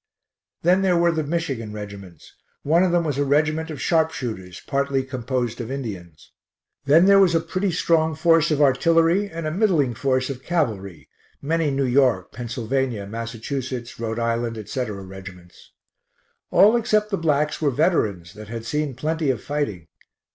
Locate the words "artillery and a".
8.63-9.51